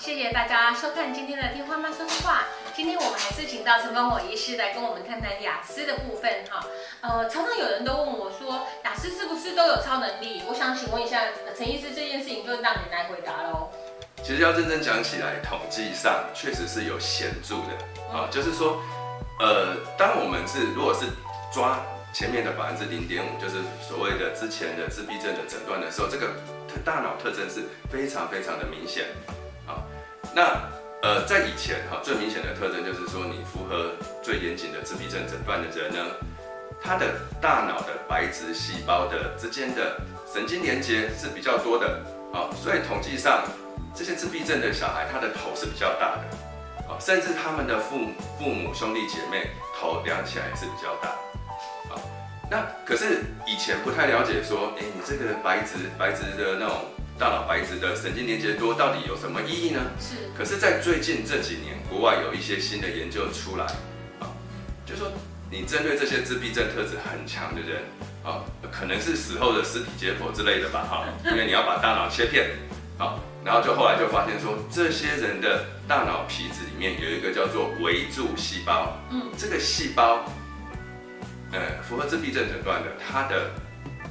[0.00, 2.44] 谢谢大家收看今天的听花妈说说话。
[2.74, 6.64] 今天我们还是请到陈光火医师来跟我们谈谈雅思的部分哈。
[7.02, 10.42] 呃，常常有人都问我说，雅思是不是都有超能力？
[10.48, 11.24] 我想请问一下
[11.54, 13.68] 陈医师，这件事情就让你来回答喽。
[14.22, 18.80] 其实要认真讲起来，统计上确实是有显著的啊，就是说，
[19.38, 21.04] 呃，当我们是如果是
[21.52, 21.78] 抓
[22.14, 23.56] 前面的百分之零点五，就是
[23.86, 26.32] 所谓的之前的自闭症的诊断的时候，这个
[26.86, 29.04] 大脑特征是非常非常的明显。
[30.34, 30.60] 那
[31.02, 35.98] 呃，在以前哈，最明显的特征就是说，你符合最严谨的自闭症诊断的人呢，
[36.82, 39.98] 他的大脑的白质细胞的之间的
[40.32, 43.44] 神经连接是比较多的啊，所以统计上
[43.94, 46.22] 这些自闭症的小孩，他的头是比较大的
[46.86, 49.50] 啊，甚至他们的父母父母兄弟姐妹
[49.80, 51.08] 头量起来是比较大
[51.94, 51.96] 啊。
[52.50, 56.84] 那可是以前不太了解，说，哎，你这个白质白质的那种
[57.20, 59.80] 大脑白质的神经连接多，到底有什么意义呢？
[60.00, 60.16] 是。
[60.34, 63.66] 可是，在最近这几年，国外有一些新的研究出来，
[64.20, 64.32] 啊，
[64.86, 65.12] 就说
[65.50, 67.82] 你针对这些自闭症特质很强的人，
[68.24, 68.40] 啊，
[68.72, 72.52] 可能是死后的尸体解剖之类的吧，哈， 因为你要把大脑切片，
[72.96, 80.24] 啊，然后就后来就发现说，这些人的大脑皮质里面有一个叫做围柱细胞，嗯，这个细胞。
[81.52, 83.50] 呃，符合自闭症诊断的，它的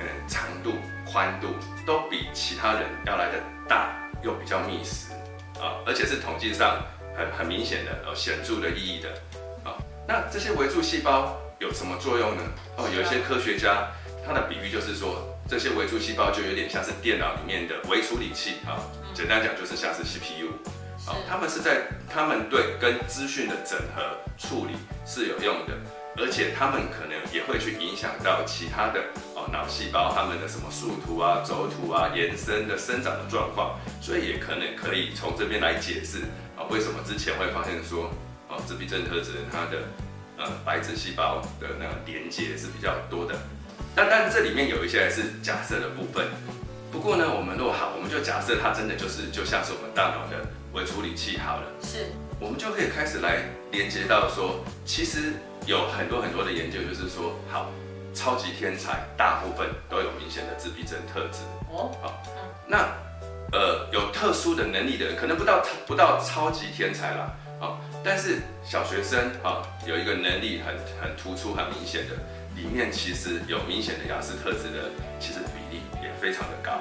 [0.00, 0.72] 呃长度、
[1.04, 1.48] 宽度
[1.86, 5.12] 都比其他人要来的大，又比较密实
[5.60, 6.82] 啊，而且是统计上
[7.16, 9.10] 很很明显的、呃显著的意义的
[9.64, 9.76] 啊。
[10.08, 12.42] 那这些围住细胞有什么作用呢？
[12.76, 13.88] 哦，有一些科学家
[14.26, 18.80] 他的比喻就是说，这些围住细胞就有点像是电脑里面的微处理器啊，
[19.12, 20.48] 简单讲就是像是 CPU
[21.06, 25.74] 啊，他们是在他们对跟资讯的整合处理是有用的。
[26.16, 29.00] 而且他们可能也会去影响到其他的
[29.34, 36.18] 哦脑细胞，他们的什么树突啊、轴突啊、延伸的生长的状况，所以也可能可以从这边来解释
[36.56, 38.10] 啊，为什么之前会发现说
[38.48, 39.82] 哦自闭症特质它的
[40.38, 43.34] 呃白质细胞的那个连接是比较多的。
[43.94, 46.26] 但但这里面有一些是假设的部分。
[46.92, 52.10] 不过呢，我们若好，我们就假设它真的就是就像是我们大脑的微处理器好了，是，
[52.40, 55.34] 我们就可以开始来连接到说，其实。
[55.66, 57.70] 有很多很多的研究，就是说，好，
[58.14, 61.92] 超级天才大部分都有明显的自闭症特质哦。
[62.00, 62.22] 好，
[62.66, 62.88] 那
[63.52, 72.16] 呃有特殊的能力的人，可能不到不到超级天才啦，啊，但是小学生啊有一个能力很很突出、很明显的，
[72.56, 74.88] 里面其实有明显的雅思特质的，
[75.20, 76.72] 其实比例也非常的高。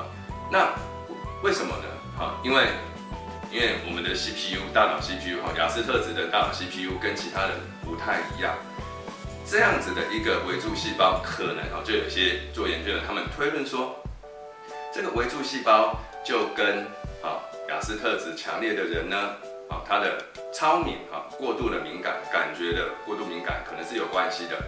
[0.00, 0.06] 啊，
[0.50, 0.70] 那
[1.42, 2.24] 为什么呢？
[2.24, 2.68] 啊，因为。
[3.56, 7.52] 因为我们的 CPU 大脑 CPU 哈，雅思特质的大脑 CPU 跟其他人
[7.82, 8.54] 不太一样，
[9.48, 13.96] 这样子的一个围住细胞，可能哈就有些做研究的，他们推论说，
[14.92, 16.84] 这个围住细胞就跟
[17.24, 17.40] 啊
[17.70, 19.16] 雅思特质强烈的人呢，
[19.70, 24.58] 啊他的超敏啊过度的敏感，感觉的过度敏感可能是有关系的。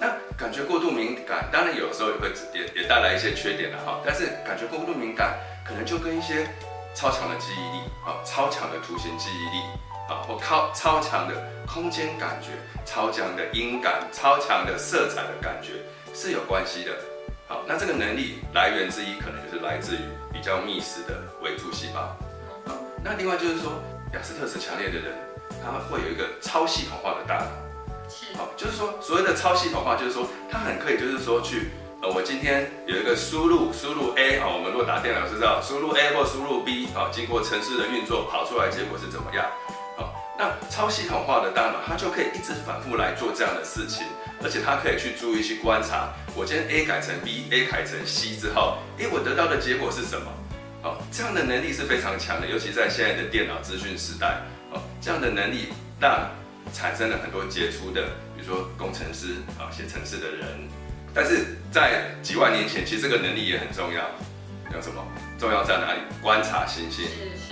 [0.00, 5.36] 那感觉过度敏感，当然有时候也会也也带来一些缺点的哈，但是感觉过度敏感，
[5.66, 6.48] 可能就跟一些
[6.94, 9.62] 超强的记忆力啊，超强的图形记忆力
[10.08, 11.34] 啊，或超超强的
[11.66, 12.50] 空间感觉、
[12.84, 15.74] 超强的音感、超强的色彩的感觉
[16.12, 16.92] 是有关系的。
[17.46, 20.00] 好，那这个能力来源之一，可能就是来自于
[20.32, 22.00] 比较密实的维柱细胞。
[22.00, 23.72] 啊，那另外就是说，
[24.12, 25.14] 雅斯特质强烈的人，
[25.64, 27.46] 他们会有一个超系统化的大脑。
[28.08, 28.36] 是。
[28.36, 31.70] 好，就是说所谓的超系统化，就是说他很可以，就是说去。
[32.00, 39.44] 呃，我今天有一个输入，输入 A 啊，我们如果打电脑是知道，输入 A 或输入 B 啊，经过程式的运作，跑出来结果是怎么样？
[39.96, 44.06] 好，那超系统化的大脑，它就可以一直反复来做这样的事情，
[44.44, 50.30] 而且它可以去注意去观察，我今天 A 改成 B，A 改成 C 之后，诶，我得到的结果是什么？
[50.80, 54.38] 好，这样的能力是非常强的，尤其在现在的电脑资讯时代，
[54.70, 56.30] 哦，这样的能力让
[56.72, 58.04] 产生了很多杰出的，
[58.36, 60.46] 比如说工程师啊，写程式的人。
[61.18, 64.02] 但是在几万年前，其实这个能力也很重要。
[64.72, 65.04] 有什么
[65.36, 65.98] 重要在哪里？
[66.22, 67.06] 观察星星，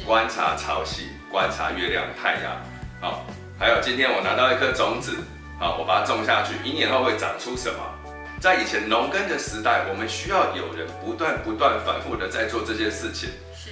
[0.06, 2.62] 观察潮汐，观察月亮、太阳。
[3.00, 3.26] 好，
[3.58, 5.16] 还有今天我拿到一颗种子，
[5.58, 7.80] 好，我把它种下去，一年后会长出什么？
[8.40, 13.30] 在以前农耕的时代，我们需要有人不断、不断、反复的在做这些事情。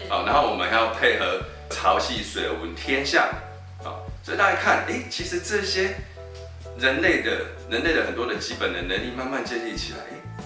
[0.08, 1.40] 好，然后我们还要配合
[1.70, 3.28] 潮汐、水文、天象。
[3.84, 5.94] 好，所以大家看，哎，其实这些。
[6.78, 7.30] 人类的
[7.70, 9.98] 人类的很多的基本的能力慢慢建立起来，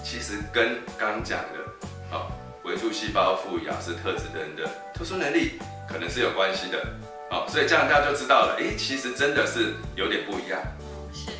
[0.03, 2.27] 其实跟刚刚讲的，啊，
[2.63, 6.79] 维住细胞赋予雅思特质的人的特殊能力可能是有关系的，
[7.31, 10.61] 啊，所以这样大家就知道了，哎，其实真的是有点不一样。
[11.11, 11.31] 是。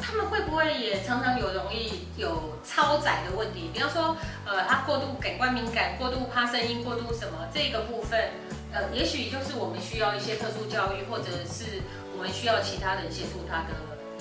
[0.00, 0.72] 他们会不会？
[0.76, 3.70] 也常常有容易有超载的问题？
[3.72, 4.16] 比方说，
[4.46, 8.30] 呃，他过度感官敏感、过度怕声音、过度什么这个部分，
[8.76, 11.80] 呃，也许就是我们需要一些特殊教育，或者是
[12.14, 13.72] 我们需要其他人协助他的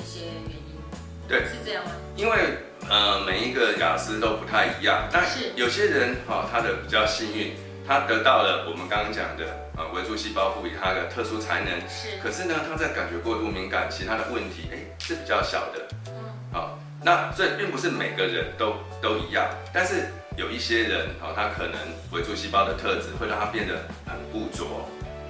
[0.01, 0.79] 一些原因。
[1.27, 1.91] 对，是这样吗？
[2.15, 2.55] 因为
[2.87, 7.53] 呃，每一个雅思都不太一样，但是有些人哈，他的比较幸运，
[7.85, 9.43] 他得到了我们刚刚讲的
[9.75, 11.73] 呃维助细胞赋予他的特殊才能。
[11.89, 12.15] 是。
[12.23, 15.85] 可是呢，他在感觉过度敏感，其他的问题哎是比较小的。
[16.07, 16.13] 嗯。
[16.53, 21.79] 好，那这并不是每个人都都一样，但是有一些人哦，他可能
[22.11, 24.65] 维住细胞的特质会让他变得很固着，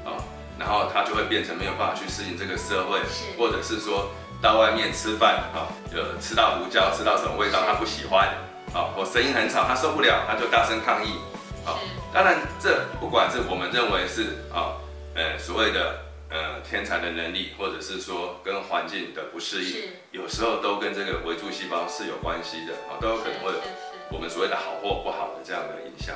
[0.04, 0.18] 啊，
[0.60, 3.00] 然后他就会变成没有办法去适应这个社会，
[3.38, 4.12] 或者是说。
[4.42, 8.30] 到外面吃饭，哈，就吃到胡椒，吃到什么味道他不喜欢，
[8.72, 11.16] 好，或声音很吵他受不了，他就大声抗议，
[11.64, 11.80] 好，
[12.14, 14.76] 当然这不管是我们认为是啊，
[15.16, 16.00] 呃所谓的
[16.30, 23.42] 呃天才的能力，或者是说跟环境的不适应，有时候都跟这个围住细胞是有关系的，啊，都有可能
[24.26, 26.16] 们所谓的好或不好的这样的影响。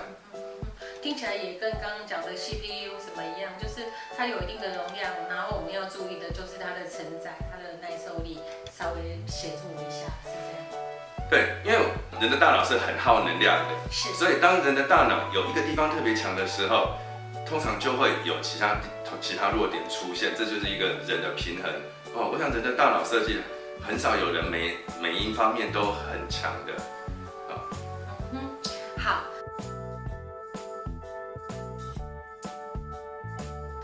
[0.99, 3.85] 听起来也跟刚刚讲的 CPU 什么一样，就是
[4.17, 8.39] 它有一定的容量，然后我们要注意的就是它的承载、它的耐受力，
[8.75, 10.89] 稍微协助一下，是这样。
[11.29, 11.77] 对，因为
[12.19, 16.97] 人的大脑是很耗能量的，是，所以当人的大脑有一个地方特别强的时候，
[17.45, 18.75] 通常就会有其他
[19.21, 21.71] 其他弱点出现，这就是一个人的平衡。
[22.15, 23.37] 哦，我想人的大脑设计
[23.85, 26.73] 很少有人每每一方面都很强的。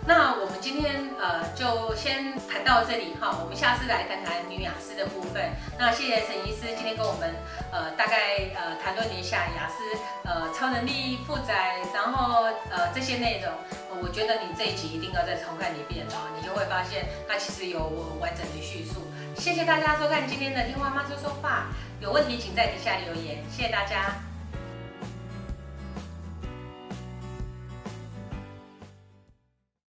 [0.07, 5.50] 那我们今天呃就先谈到这里哈，我们下次来谈谈女雅思的部分。
[5.80, 7.33] 那谢谢陈医师今天跟我们
[7.72, 9.81] 呃大概呃谈论一下雅思
[10.24, 13.51] 呃超能力负载，然后呃这些内容，
[14.00, 17.80] 我觉得你这一集一定要再重看一遍啊，你就会发现它其实有
[18.22, 19.01] 完整的叙述。
[19.36, 24.13] 谢谢大家收看今天的听话妈说说话，有问题请在底下留言，谢谢大家。